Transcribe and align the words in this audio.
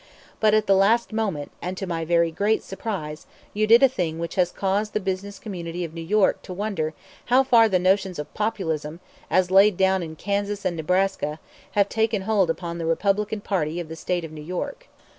But 0.39 0.55
at 0.55 0.65
the 0.65 0.73
last 0.73 1.13
moment, 1.13 1.51
and 1.61 1.77
to 1.77 1.85
my 1.85 2.05
very 2.05 2.31
great 2.31 2.63
surprise, 2.63 3.27
you 3.53 3.67
did 3.67 3.83
a 3.83 3.87
thing 3.87 4.17
which 4.17 4.33
has 4.33 4.51
caused 4.51 4.93
the 4.93 4.99
business 4.99 5.37
community 5.37 5.83
of 5.85 5.93
New 5.93 6.01
York 6.01 6.41
to 6.41 6.53
wonder 6.55 6.95
how 7.25 7.43
far 7.43 7.69
the 7.69 7.77
notions 7.77 8.17
of 8.17 8.33
Populism, 8.33 8.99
as 9.29 9.51
laid 9.51 9.77
down 9.77 10.01
in 10.01 10.15
Kansas 10.15 10.65
and 10.65 10.75
Nebraska, 10.75 11.39
have 11.73 11.87
taken 11.87 12.23
hold 12.23 12.49
upon 12.49 12.79
the 12.79 12.87
Republican 12.87 13.41
party 13.41 13.79
of 13.79 13.89
the 13.89 13.95
State 13.95 14.25
of 14.25 14.31
New 14.31 14.41
York." 14.41 14.87